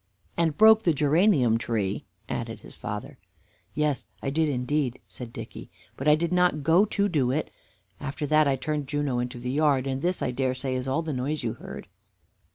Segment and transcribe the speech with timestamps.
[0.35, 3.19] "And broke the geranium tree," added his father.
[3.75, 7.51] "Yes, I did indeed," said Dicky, "but I did not go to do it.
[7.99, 11.03] After that I turned Juno into the yard, and this I dare say is all
[11.03, 11.87] the noise you heard."